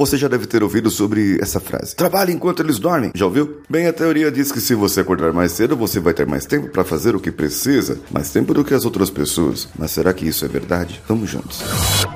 [0.00, 1.94] Você já deve ter ouvido sobre essa frase.
[1.94, 3.10] Trabalhe enquanto eles dormem.
[3.14, 3.60] Já ouviu?
[3.68, 6.70] Bem, a teoria diz que se você acordar mais cedo, você vai ter mais tempo
[6.70, 9.68] para fazer o que precisa, mais tempo do que as outras pessoas.
[9.78, 11.02] Mas será que isso é verdade?
[11.06, 11.62] Vamos juntos.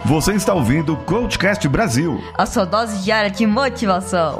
[0.07, 2.19] Você está ouvindo o Coachcast Brasil.
[2.39, 4.39] A sua dose diária de motivação.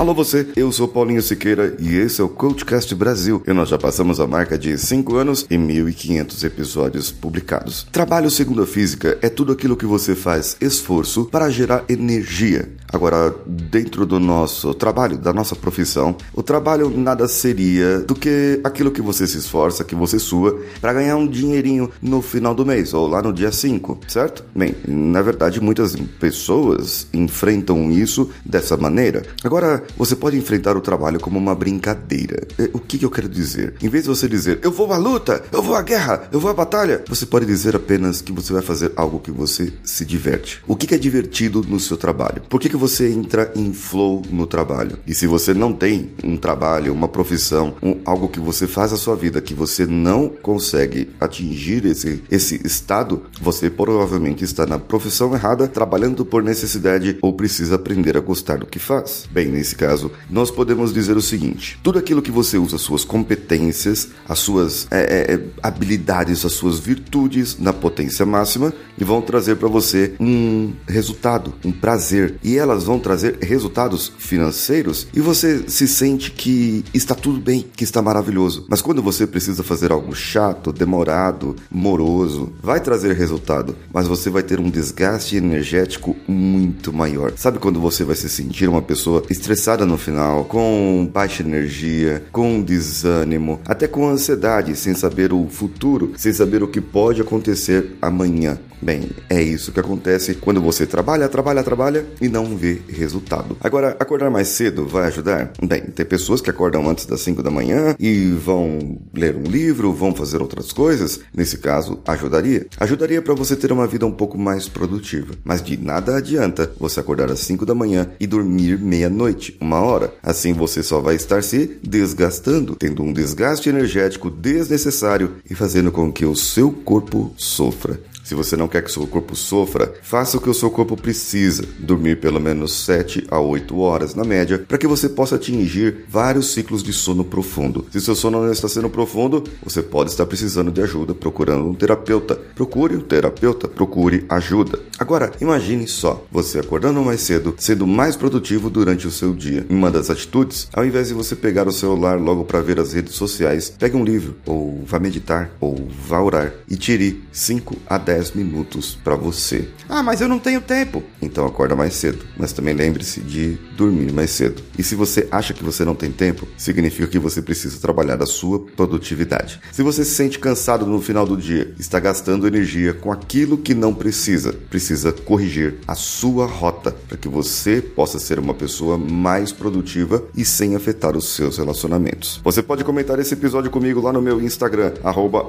[0.00, 3.76] Alô você, eu sou Paulinho Siqueira e esse é o Coachcast Brasil e nós já
[3.76, 7.86] passamos a marca de 5 anos e 1.500 episódios publicados.
[7.92, 12.66] Trabalho segundo a física é tudo aquilo que você faz esforço para gerar energia.
[12.90, 18.90] Agora, dentro do nosso trabalho, da nossa profissão, o trabalho nada seria do que aquilo
[18.90, 22.94] que você se esforça, que você sua, para ganhar um dinheirinho no final do mês
[22.94, 24.44] ou lá no dia 5, certo?
[24.56, 29.22] Bem, na verdade, muitas pessoas enfrentam isso dessa maneira.
[29.44, 32.46] Agora, você pode enfrentar o trabalho como uma brincadeira.
[32.58, 33.74] É, o que, que eu quero dizer?
[33.82, 36.50] Em vez de você dizer, eu vou à luta, eu vou à guerra, eu vou
[36.50, 40.62] à batalha, você pode dizer apenas que você vai fazer algo que você se diverte.
[40.66, 42.42] O que, que é divertido no seu trabalho?
[42.48, 44.98] Por que, que você entra em flow no trabalho?
[45.06, 48.96] E se você não tem um trabalho, uma profissão, um, algo que você faz a
[48.96, 55.34] sua vida que você não consegue atingir esse, esse estado, você provavelmente está na profissão
[55.34, 59.28] errada, trabalhando por necessidade ou precisa aprender a gostar do que faz.
[59.30, 64.08] Bem, nesse caso, nós podemos dizer o seguinte: tudo aquilo que você usa, suas competências,
[64.28, 69.56] as suas é, é, é habilidades, as suas virtudes na potência máxima, e vão trazer
[69.56, 72.34] para você um resultado, um prazer.
[72.42, 77.84] E elas vão trazer resultados financeiros e você se sente que está tudo bem, que
[77.84, 78.66] está maravilhoso.
[78.68, 84.42] Mas quando você precisa fazer algo chato, demorado, moroso, vai trazer resultado, mas você vai
[84.42, 87.32] ter um desgaste energético muito maior.
[87.36, 89.69] Sabe quando você vai se sentir uma pessoa estressada?
[89.70, 96.12] Estressada no final, com baixa energia, com desânimo, até com ansiedade, sem saber o futuro,
[96.16, 98.58] sem saber o que pode acontecer amanhã.
[98.82, 103.56] Bem, é isso que acontece quando você trabalha, trabalha, trabalha e não vê resultado.
[103.60, 105.52] Agora, acordar mais cedo vai ajudar?
[105.62, 109.92] Bem, tem pessoas que acordam antes das 5 da manhã e vão ler um livro,
[109.92, 111.20] vão fazer outras coisas.
[111.34, 112.66] Nesse caso, ajudaria.
[112.78, 115.34] Ajudaria para você ter uma vida um pouco mais produtiva.
[115.44, 120.12] Mas de nada adianta você acordar às 5 da manhã e dormir meia-noite, uma hora.
[120.22, 126.10] Assim você só vai estar se desgastando, tendo um desgaste energético desnecessário e fazendo com
[126.12, 128.00] que o seu corpo sofra.
[128.22, 131.64] Se você não quer que seu corpo sofra, faça o que o seu corpo precisa,
[131.78, 136.52] dormir pelo menos 7 a 8 horas na média, para que você possa atingir vários
[136.52, 137.86] ciclos de sono profundo.
[137.90, 141.74] Se seu sono não está sendo profundo, você pode estar precisando de ajuda, procurando um
[141.74, 142.36] terapeuta.
[142.54, 144.78] Procure um terapeuta, procure ajuda.
[145.00, 149.66] Agora, imagine só, você acordando mais cedo, sendo mais produtivo durante o seu dia.
[149.68, 153.14] Uma das atitudes, ao invés de você pegar o celular logo para ver as redes
[153.14, 158.20] sociais, pegue um livro, ou vá meditar, ou vá orar e tire 5 a 10
[158.20, 159.68] 10 minutos para você.
[159.88, 161.02] Ah, mas eu não tenho tempo.
[161.22, 164.62] Então acorda mais cedo, mas também lembre-se de dormir mais cedo.
[164.78, 168.26] E se você acha que você não tem tempo, significa que você precisa trabalhar a
[168.26, 169.60] sua produtividade.
[169.72, 173.74] Se você se sente cansado no final do dia, está gastando energia com aquilo que
[173.74, 174.89] não precisa, precisa
[175.22, 180.74] corrigir a sua rota para que você possa ser uma pessoa mais produtiva e sem
[180.74, 182.40] afetar os seus relacionamentos.
[182.42, 185.46] Você pode comentar esse episódio comigo lá no meu Instagram, arroba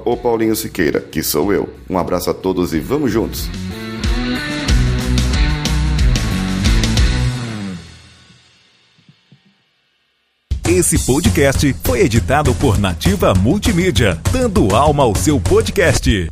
[0.55, 1.69] Siqueira, que sou eu.
[1.89, 3.49] Um abraço a todos e vamos juntos!
[10.67, 16.31] Esse podcast foi editado por Nativa Multimídia, dando alma ao seu podcast.